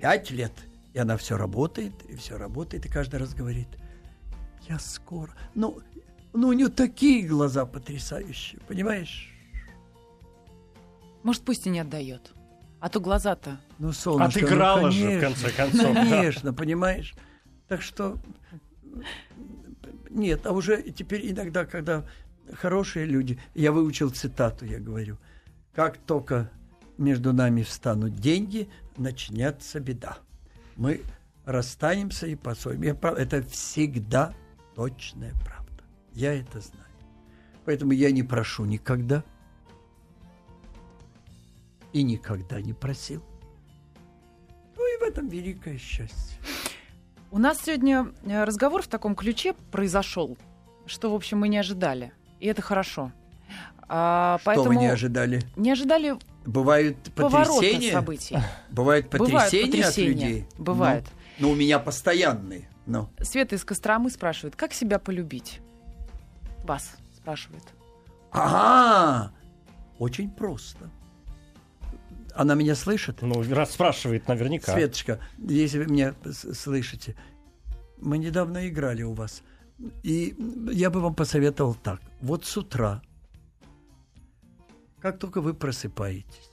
[0.04, 0.52] пять лет.
[0.92, 2.86] И она все работает, и все работает.
[2.86, 3.70] И каждый раз говорит,
[4.68, 5.32] я скоро.
[5.56, 5.80] Ну,
[6.34, 9.34] ну, у нее такие глаза потрясающие, понимаешь?
[11.24, 12.34] Может, пусть и не отдает.
[12.82, 13.62] А то глаза-то.
[13.80, 15.28] Ну, солнышко, ну, Отыграла же, в конечно.
[15.28, 15.94] конце концов.
[15.94, 16.10] да.
[16.10, 17.16] Конечно, понимаешь?
[17.70, 18.18] Так что
[20.10, 22.06] нет, а уже теперь иногда, когда
[22.52, 25.18] хорошие люди, я выучил цитату, я говорю,
[25.74, 26.52] как только
[26.98, 30.18] между нами встанут деньги, начнется беда.
[30.76, 31.02] Мы
[31.46, 34.34] расстанемся и прав- Это всегда
[34.76, 35.84] точная правда.
[36.14, 36.86] Я это знаю.
[37.66, 39.24] Поэтому я не прошу никогда
[41.94, 43.24] и никогда не просил.
[44.76, 46.38] Ну и в этом великое счастье.
[47.32, 50.38] У нас сегодня э, разговор в таком ключе произошел,
[50.86, 52.12] что, в общем, мы не ожидали.
[52.40, 53.12] И это хорошо.
[53.88, 55.42] А, Что поэтому вы не ожидали?
[55.56, 57.92] не ожидали Бывают потрясения?
[57.92, 58.38] событий.
[58.70, 60.28] Бывают Бывают потрясения от потрясения.
[60.28, 60.46] людей?
[60.58, 61.06] Бывает.
[61.40, 62.70] Ну, ну, у меня постоянные.
[62.86, 63.10] Ну.
[63.22, 65.60] Света из Костромы спрашивает, как себя полюбить?
[66.64, 67.64] Вас спрашивает.
[68.32, 69.32] Ага!
[70.00, 70.90] Очень просто.
[72.36, 73.22] Она меня слышит?
[73.22, 74.74] Ну, раз спрашивает наверняка.
[74.74, 76.16] Светочка, если вы меня
[76.54, 77.16] слышите,
[78.02, 79.44] мы недавно играли у вас.
[80.04, 80.36] И
[80.72, 82.02] я бы вам посоветовал так.
[82.22, 83.02] Вот с утра,
[85.04, 86.50] как только вы просыпаетесь,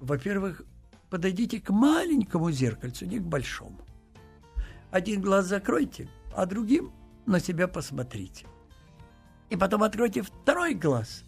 [0.00, 0.60] во-первых,
[1.08, 3.80] подойдите к маленькому зеркальцу, не к большому.
[4.90, 6.92] Один глаз закройте, а другим
[7.24, 8.46] на себя посмотрите.
[9.48, 11.24] И потом откройте второй глаз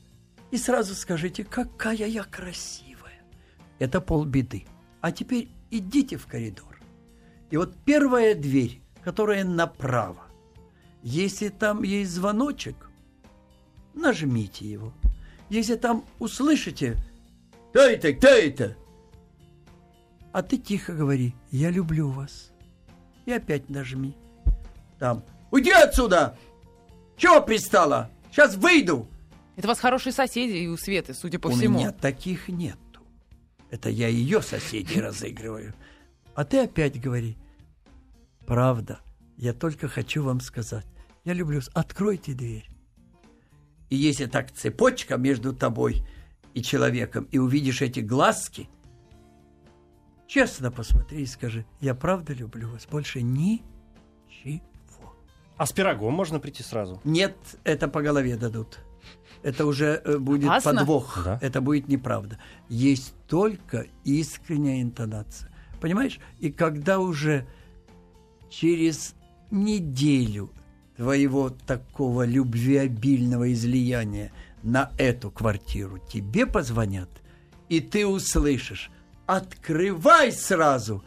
[0.51, 3.25] и сразу скажите, какая я красивая.
[3.79, 4.67] Это полбеды.
[5.01, 6.81] А теперь идите в коридор.
[7.51, 10.27] И вот первая дверь, которая направо,
[11.03, 12.91] если там есть звоночек,
[13.95, 14.93] нажмите его.
[15.53, 16.97] Если там услышите
[17.71, 18.15] «Кто это?
[18.15, 18.75] Кто это?»
[20.33, 22.53] А ты тихо говори «Я люблю вас».
[23.27, 24.17] И опять нажми.
[24.99, 26.39] Там «Уйди отсюда!
[27.19, 28.11] Чего пристала?
[28.31, 29.07] Сейчас выйду!»
[29.57, 31.79] Это у вас хорошие соседи и у Светы, судя по У всему.
[31.81, 32.79] меня таких нету.
[33.71, 35.75] Это я ее соседей разыгрываю.
[36.35, 37.37] А ты опять говори.
[38.47, 39.01] Правда,
[39.37, 40.87] я только хочу вам сказать.
[41.25, 41.61] Я люблю...
[41.61, 42.67] с- Откройте дверь.
[43.93, 46.03] И если так цепочка между тобой
[46.55, 48.71] и человеком, и увидишь эти глазки,
[50.27, 54.63] честно посмотри и скажи, я правда люблю вас, больше ничего.
[55.59, 57.03] А с пирогом можно прийти сразу?
[57.05, 58.79] Нет, это по голове дадут.
[59.43, 60.73] Это уже э, будет Опасно?
[60.73, 61.21] подвох.
[61.23, 61.39] Да.
[61.43, 62.39] Это будет неправда.
[62.71, 65.51] Есть только искренняя интонация.
[65.83, 66.19] Понимаешь?
[66.41, 67.47] И когда уже
[68.49, 69.15] через
[69.51, 70.51] неделю
[71.03, 74.31] твоего такого любвеобильного излияния
[74.63, 77.11] на эту квартиру тебе позвонят,
[77.69, 78.89] и ты услышишь
[79.27, 81.03] «Открывай сразу!»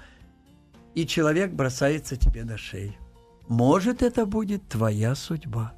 [0.95, 2.93] и человек бросается тебе на шею.
[3.47, 5.73] Может, это будет твоя судьба.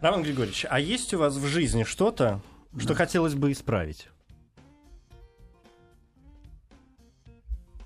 [0.00, 2.40] Роман Григорьевич, а есть у вас в жизни что-то,
[2.78, 4.08] что хотелось бы исправить?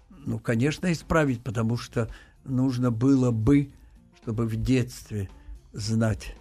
[0.08, 2.10] Ну, конечно, исправить, потому что
[2.44, 3.72] нужно было бы,
[4.26, 5.30] чтобы в детстве
[5.72, 6.34] знать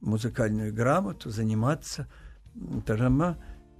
[0.00, 2.06] музыкальную грамоту, заниматься
[2.86, 3.36] тарама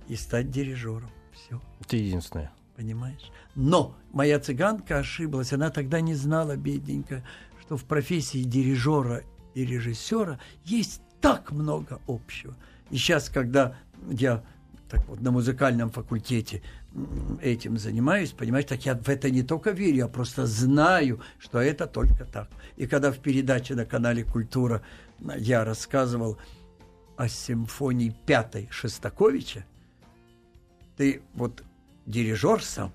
[0.09, 1.09] и стать дирижером.
[1.31, 2.51] Все, Это единственное.
[2.75, 3.31] понимаешь?
[3.55, 5.53] Но моя цыганка ошиблась.
[5.53, 7.25] Она тогда не знала, бедненькая,
[7.61, 9.23] что в профессии дирижера
[9.55, 12.57] и режиссера есть так много общего.
[12.91, 13.77] И сейчас, когда
[14.11, 14.43] я
[14.93, 16.63] так вот на музыкальном факультете
[17.41, 21.87] этим занимаюсь, понимаешь, так я в это не только верю, я просто знаю, что это
[21.87, 22.51] только так.
[22.77, 24.83] И когда в передаче на канале «Культура»
[25.39, 26.37] я рассказывал
[27.17, 29.65] о симфонии пятой Шостаковича,
[30.99, 31.63] ты вот
[32.05, 32.93] дирижер сам,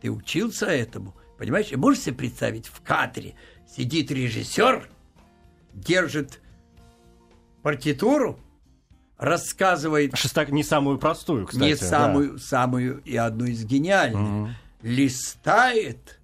[0.00, 1.72] ты учился этому, понимаешь?
[1.72, 3.34] И можешь себе представить, в кадре
[3.66, 4.88] сидит режиссер,
[5.74, 6.40] держит
[7.62, 8.38] партитуру,
[9.20, 11.62] рассказывает Шестак не самую простую, кстати.
[11.64, 11.86] не да.
[11.86, 14.54] самую, самую и одну из гениальных, Мгм.
[14.82, 16.18] листает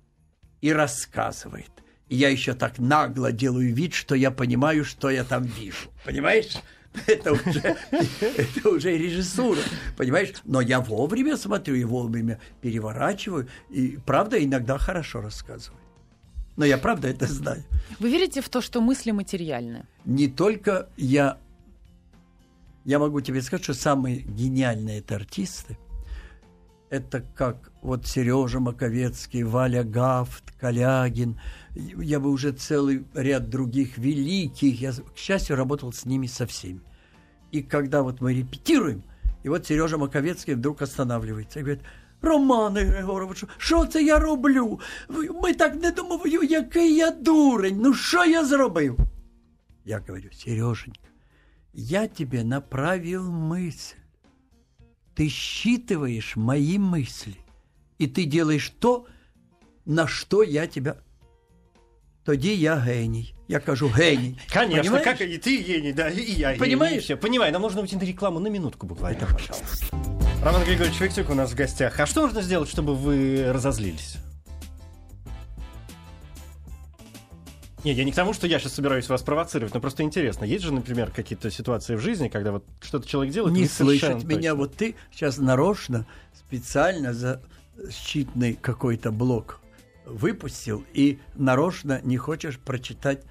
[0.63, 1.71] и рассказывает.
[2.09, 5.91] И я еще так нагло делаю вид, что я понимаю, что я там вижу.
[6.05, 6.55] Понимаешь?
[7.07, 9.61] Это уже, это уже режиссура,
[9.99, 10.33] понимаешь?
[10.45, 15.79] Но я вовремя смотрю и вовремя переворачиваю, и правда иногда хорошо рассказываю.
[16.57, 17.63] Но я правда это знаю.
[17.99, 19.85] Вы верите в то, что мысли материальны?
[20.07, 21.37] Не только я...
[22.87, 25.77] Я могу тебе сказать, что самые гениальные это артисты.
[26.89, 31.37] Это как вот Сережа Маковецкий, Валя Гафт, Калягин.
[31.75, 34.81] Я бы уже целый ряд других великих.
[34.81, 36.81] Я, к счастью, работал с ними со всеми.
[37.51, 39.03] И когда вот мы репетируем,
[39.43, 41.83] и вот Сережа Маковецкий вдруг останавливается и говорит,
[42.23, 44.81] Романе Григоровичу, що це я роблю?
[45.43, 48.99] Ми так не думаємо, який я дурень, ну що я зробив?
[49.85, 51.01] Я говорю, Сереженька,
[51.76, 53.96] я тебе направил мысль.
[55.16, 57.38] Ты считываешь мои мысли,
[57.98, 59.06] и ты делаешь то,
[59.86, 60.96] на что я тебя...
[62.24, 63.34] Тоді я геній.
[63.48, 64.38] Я кажу геній.
[64.54, 65.04] Конечно, Понимаешь?
[65.04, 66.60] как и ты гений, да, и я гений.
[66.60, 66.98] Понимаешь?
[66.98, 67.18] и все.
[67.18, 69.86] Понимаю, нам нужно уйти на рекламу на минутку буквально, пожалуйста.
[70.44, 72.00] Роман Григорьевич Виктюк у нас в гостях.
[72.00, 74.18] А что нужно сделать, чтобы вы разозлились?
[77.87, 80.45] Не, я не к тому, что я сейчас собираюсь вас провоцировать, но просто интересно.
[80.45, 84.51] Есть же, например, какие-то ситуации в жизни, когда вот что-то человек делает, не слышать меня.
[84.51, 84.55] точно.
[84.57, 87.41] Вот ты сейчас нарочно, специально за
[87.89, 89.61] щитный какой-то блок
[90.05, 93.23] выпустил и нарочно не хочешь прочитать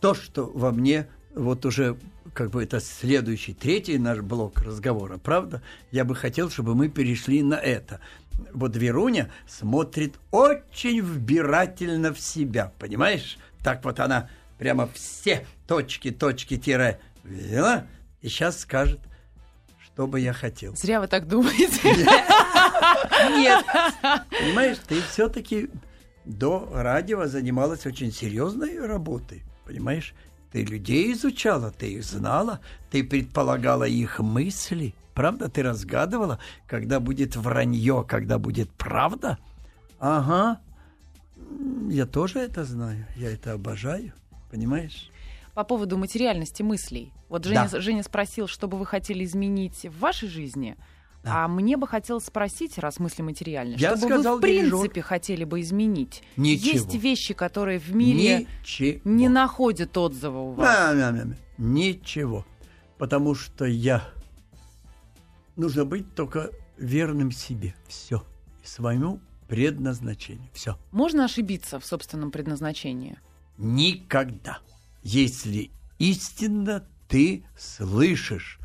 [0.00, 1.98] то, что во мне вот уже
[2.32, 5.60] как бы это следующий, третий наш блок разговора, правда?
[5.90, 8.00] Я бы хотел, чтобы мы перешли на это.
[8.54, 13.36] Вот Веруня смотрит очень вбирательно в себя, понимаешь?
[13.62, 17.86] Так вот она прямо все точки, точки, тире взяла
[18.20, 19.00] и сейчас скажет,
[19.84, 20.76] что бы я хотел.
[20.76, 21.80] Зря вы так думаете.
[23.30, 23.64] Нет.
[24.30, 25.70] Понимаешь, ты все-таки
[26.24, 29.42] до радио занималась очень серьезной работой.
[29.64, 30.14] Понимаешь?
[30.52, 34.94] Ты людей изучала, ты их знала, ты предполагала их мысли.
[35.14, 39.38] Правда, ты разгадывала, когда будет вранье, когда будет правда?
[39.98, 40.60] Ага.
[41.88, 44.12] Я тоже это знаю, я это обожаю.
[44.50, 45.10] Понимаешь?
[45.54, 47.12] По поводу материальности мыслей.
[47.28, 47.80] Вот Женя, Да.
[47.80, 50.76] Женя спросил, что бы вы хотели изменить в вашей жизни.
[51.24, 51.44] Да.
[51.44, 54.70] А мне бы хотелось спросить, раз мысли материальны, Я что бы вы в дирижер.
[54.70, 56.22] принципе хотели бы изменить?
[56.36, 56.72] Ничего.
[56.72, 59.00] Есть вещи, которые в мире Ничего.
[59.04, 60.66] не находят отзыва у вас.
[60.68, 61.36] Да, да, да.
[61.58, 62.46] Ничего.
[62.98, 64.04] Потому что я...
[65.56, 67.74] Нужно быть только верным себе.
[67.88, 68.22] Все.
[68.62, 70.48] И своему предназначению.
[70.52, 70.78] Все.
[70.92, 73.18] Можно ошибиться в собственном предназначении?
[73.58, 74.58] Никогда.
[75.02, 78.58] Если истинно ты слышишь,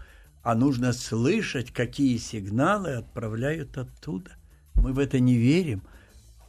[0.44, 4.32] а нужно слышать, какие сигналы отправляют оттуда.
[4.76, 5.84] Мы в это не верим.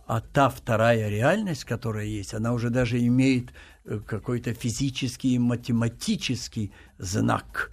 [0.07, 3.53] А та вторая реальность, которая есть, она уже даже имеет
[3.85, 7.71] э, какой-то физический и математический знак.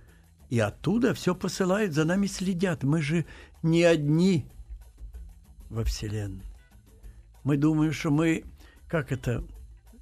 [0.50, 2.84] И оттуда все посылают, за нами следят.
[2.84, 3.26] Мы же
[3.64, 4.46] не одни
[5.70, 6.49] во Вселенной.
[7.44, 8.44] Мы думаем, что мы,
[8.88, 9.44] как это,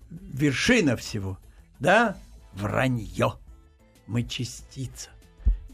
[0.09, 1.37] вершина всего.
[1.79, 2.17] Да?
[2.53, 3.33] Вранье.
[4.07, 5.09] Мы частица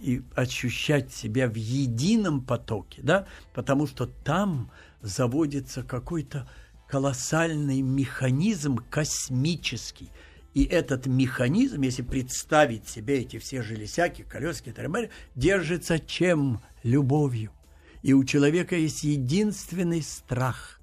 [0.01, 4.70] и ощущать себя в едином потоке, да, потому что там
[5.01, 6.49] заводится какой-то
[6.89, 10.09] колоссальный механизм космический.
[10.53, 16.59] И этот механизм, если представить себе эти все железяки, колески, трамваи, держится чем?
[16.84, 17.51] Любовью.
[18.01, 20.82] И у человека есть единственный страх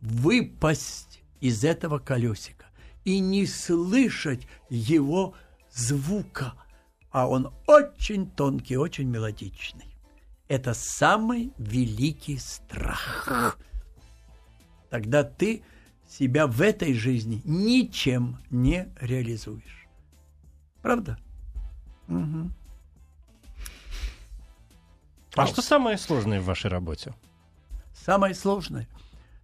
[0.00, 2.66] выпасть из этого колесика
[3.04, 5.34] и не слышать его
[5.70, 6.54] звука–
[7.10, 9.96] а он очень тонкий, очень мелодичный.
[10.48, 13.58] Это самый великий страх.
[14.90, 15.62] Тогда ты
[16.08, 19.86] себя в этой жизни ничем не реализуешь.
[20.82, 21.18] Правда?
[22.08, 22.50] Угу.
[25.36, 27.14] А что самое сложное в вашей работе?
[27.94, 28.88] Самое сложное.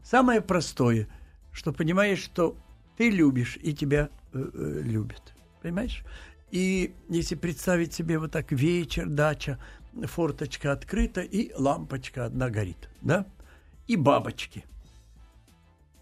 [0.08, 1.08] Самое простое,
[1.52, 2.56] что понимаешь, что
[2.96, 5.34] ты любишь и тебя э, э, любят.
[5.62, 6.04] Понимаешь?
[6.52, 9.58] И если представить себе вот так вечер, дача,
[10.04, 13.26] форточка открыта, и лампочка одна горит, да?
[13.88, 14.64] И бабочки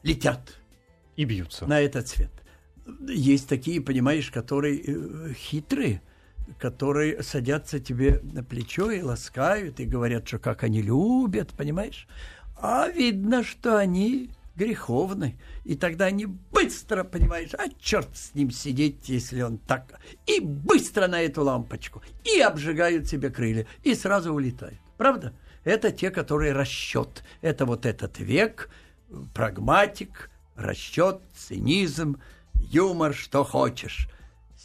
[0.02, 0.59] летят.
[1.16, 1.66] И бьются.
[1.66, 2.32] На этот цвет.
[3.09, 6.02] Есть такие, понимаешь, которые э, хитрые,
[6.59, 12.07] которые садятся тебе на плечо и ласкают, и говорят, что как они любят, понимаешь?
[12.57, 15.36] А видно, что они греховны.
[15.64, 20.00] И тогда они быстро, понимаешь, а черт с ним сидеть, если он так...
[20.26, 22.02] И быстро на эту лампочку.
[22.24, 23.66] И обжигают себе крылья.
[23.82, 24.78] И сразу улетают.
[24.96, 25.34] Правда?
[25.64, 27.24] Это те, которые расчет.
[27.40, 28.70] Это вот этот век,
[29.34, 32.20] прагматик, расчет, цинизм,
[32.55, 34.09] юмор, что хочешь.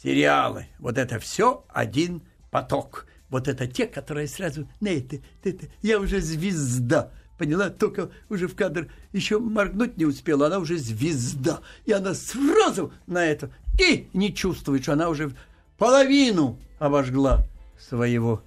[0.02, 0.66] Сериалы.
[0.78, 3.06] Вот это все один поток.
[3.28, 8.48] Вот это те, которые сразу, не, ты, ты, ты, я уже звезда поняла, только уже
[8.48, 11.60] в кадр еще моргнуть не успела, она уже звезда.
[11.86, 15.34] И она сразу на это и не чувствует, что она уже
[15.78, 17.46] половину обожгла
[17.78, 18.42] своего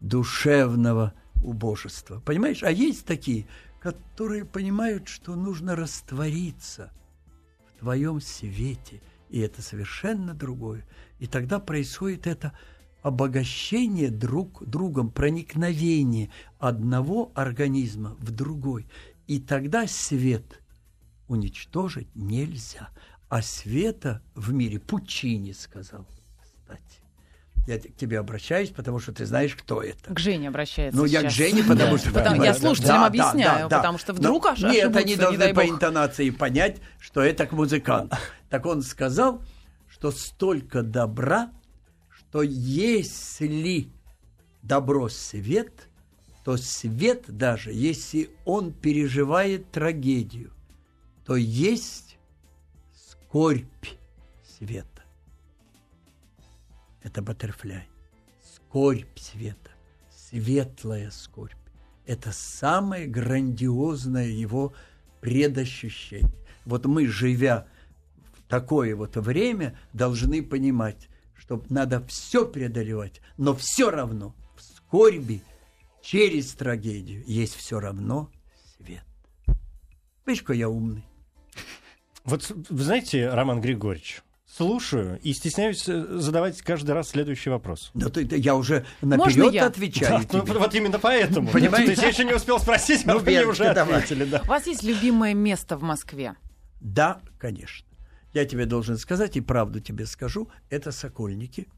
[0.00, 2.20] душевного убожества.
[2.20, 2.62] Понимаешь?
[2.62, 3.46] А есть такие,
[3.80, 6.92] которые понимают, что нужно раствориться
[7.70, 10.86] в твоем свете, и это совершенно другое.
[11.18, 12.52] И тогда происходит это
[13.04, 18.86] обогащение друг другом, проникновение одного организма в другой.
[19.26, 20.62] И тогда свет
[21.28, 22.88] уничтожить нельзя.
[23.28, 26.06] А света в мире Пучини сказал,
[26.42, 27.02] кстати.
[27.66, 30.14] Я к тебе обращаюсь, потому что ты знаешь, кто это.
[30.14, 31.22] К Жене обращается Ну, сейчас.
[31.22, 32.10] я к Жене, потому что...
[32.42, 37.46] Я слушателям объясняю, потому что вдруг аж- Нет, они должны по интонации понять, что это
[37.46, 38.16] к музыканту.
[38.48, 39.42] Так он сказал,
[39.88, 41.50] что столько добра,
[42.34, 43.88] что если
[44.60, 45.88] добро свет,
[46.44, 50.50] то свет даже, если он переживает трагедию,
[51.24, 52.18] то есть
[52.92, 53.86] скорбь
[54.44, 55.04] света.
[57.04, 57.86] Это баттерфляй.
[58.42, 59.70] Скорбь света.
[60.10, 61.54] Светлая скорбь.
[62.04, 64.74] Это самое грандиозное его
[65.20, 66.34] предощущение.
[66.64, 67.68] Вот мы, живя
[68.36, 75.42] в такое вот время, должны понимать, что надо все преодолевать, но все равно в скорби
[76.02, 78.30] через трагедию есть все равно
[78.76, 79.04] свет.
[80.26, 81.04] Видишь, какой я умный.
[82.24, 87.90] Вот вы знаете, Роман Григорьевич, слушаю и стесняюсь э, задавать каждый раз следующий вопрос.
[87.92, 89.66] Да ты, ты- я уже Можно наперед я?
[89.66, 90.58] отвечаю Да, ну, тебе.
[90.58, 91.48] вот именно поэтому.
[91.50, 91.86] Понимаете?
[91.86, 93.96] То есть я еще не успел спросить, а Ну, вы мне уже давай.
[93.96, 94.40] ответили, да.
[94.44, 96.34] У вас есть любимое место в Москве?
[96.80, 97.86] Да, конечно.
[98.34, 101.68] Я тебе должен сказать, и правду тебе скажу, это Сокольники.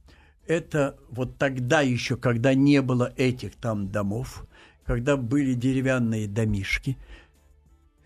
[0.47, 4.47] Это вот тогда еще, когда не было этих там домов,
[4.85, 6.97] когда были деревянные домишки.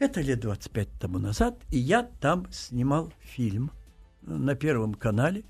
[0.00, 3.70] Это лет 25 тому назад, и я там снимал фильм
[4.22, 5.44] на Первом канале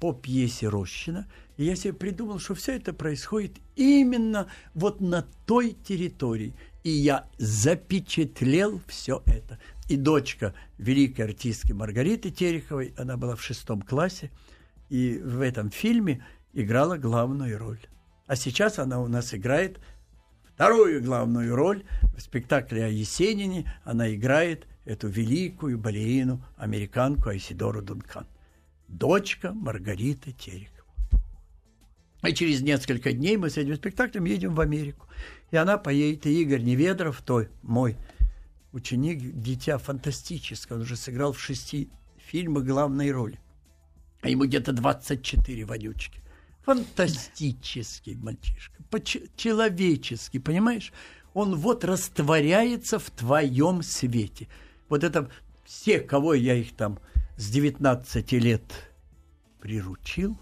[0.00, 1.28] по пьесе Рощина.
[1.56, 6.54] И я себе придумал, что все это происходит именно вот на той территории.
[6.82, 9.58] И я запечатлел все это.
[9.88, 14.30] И дочка великой артистки Маргариты Тереховой, она была в шестом классе,
[14.88, 17.80] и в этом фильме играла главную роль.
[18.26, 19.78] А сейчас она у нас играет
[20.54, 21.84] вторую главную роль
[22.16, 23.72] в спектакле о Есенине.
[23.84, 28.26] Она играет эту великую балерину, американку Айсидору Дункан.
[28.88, 30.70] Дочка Маргариты Тереховой.
[32.22, 35.06] И через несколько дней мы с этим спектаклем едем в Америку.
[35.50, 37.96] И она поедет, и Игорь Неведров, той мой
[38.74, 40.74] ученик, дитя фантастическое.
[40.74, 43.40] Он уже сыграл в шести фильмах главной роли.
[44.20, 46.20] А ему где-то 24 вонючки.
[46.64, 48.82] Фантастический мальчишка,
[49.36, 50.92] человеческий, понимаешь?
[51.34, 54.48] Он вот растворяется в твоем свете.
[54.88, 55.30] Вот это
[55.64, 56.98] все, кого я их там
[57.36, 58.62] с 19 лет
[59.60, 60.38] приручил,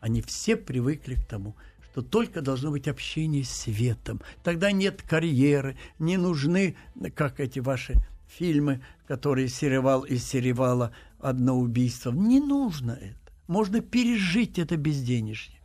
[0.00, 1.56] они все привыкли к тому,
[1.96, 4.20] что только должно быть общение с светом.
[4.44, 6.76] Тогда нет карьеры, не нужны,
[7.14, 7.94] как эти ваши
[8.28, 12.12] фильмы, которые серевал и серевала одно убийство.
[12.12, 13.32] Не нужно это.
[13.46, 15.58] Можно пережить это безденежье.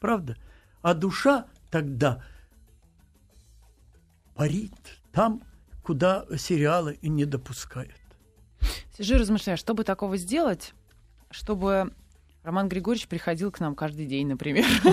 [0.00, 0.36] Правда?
[0.82, 2.22] А душа тогда
[4.34, 5.42] парит там,
[5.82, 7.94] куда сериалы и не допускают.
[8.98, 10.74] Сижу и размышляю, чтобы такого сделать,
[11.30, 11.94] чтобы
[12.42, 14.64] Роман Григорьевич приходил к нам каждый день, например.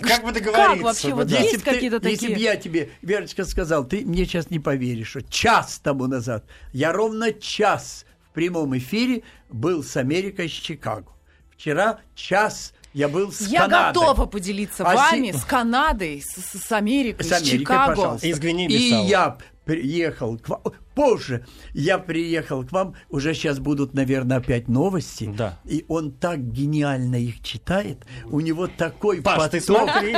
[0.00, 0.52] Как бы договориться?
[0.52, 1.14] Как вообще?
[1.14, 2.20] Вот есть какие-то такие...
[2.20, 6.44] Если бы я тебе, Верочка, сказал, ты мне сейчас не поверишь, что час тому назад,
[6.72, 11.12] я ровно час в прямом эфире был с Америкой, с Чикаго.
[11.52, 14.02] Вчера час я был с Я Канадой.
[14.02, 17.94] готова поделиться а вами с Канадой, с, с Америкой, с, с Америкой, Чикаго.
[17.94, 18.26] Пожалуйста.
[18.26, 20.60] Из И я приехал к вам.
[20.94, 25.32] Позже я приехал к вам, уже сейчас будут, наверное, опять новости.
[25.36, 25.58] Да.
[25.64, 27.98] И он так гениально их читает.
[28.26, 29.50] У него такой Паш, поток.
[29.50, 30.12] ты смотри.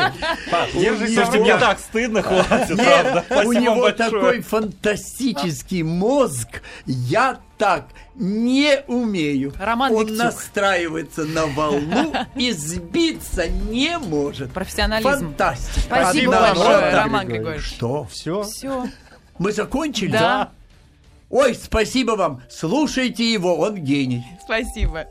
[0.51, 3.25] Паш, держись, Слушайте, мне так стыдно, хватит, правда.
[3.47, 6.63] У него такой фантастический мозг.
[6.85, 9.55] Я так не умею.
[9.59, 10.19] Роман Он Виктюк.
[10.25, 14.53] настраивается на волну и сбиться не может.
[14.53, 15.09] Профессионализм.
[15.09, 15.81] Фантастика.
[15.81, 16.95] Спасибо Одна большое.
[16.95, 17.65] Роман Григорьевич.
[17.65, 18.05] Что?
[18.11, 18.43] Все.
[18.43, 18.87] Все.
[19.39, 20.13] Мы закончили?
[20.13, 20.51] Да.
[21.31, 22.43] Ой, спасибо вам.
[22.49, 24.25] Слушайте его, он гений.
[24.45, 25.07] Спасибо.